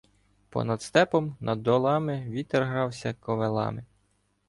Понад 0.49 0.81
степом 0.81 1.35
над 1.39 1.61
долами 1.63 2.23
Вітер 2.29 2.63
грався 2.65 3.13
ковилами 3.13 3.85